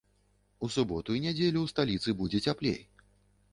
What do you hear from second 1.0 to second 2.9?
і нядзелю ў сталіцы будзе цяплей.